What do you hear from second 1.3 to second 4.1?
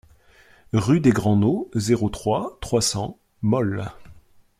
Nauds, zéro trois, trois cents Molles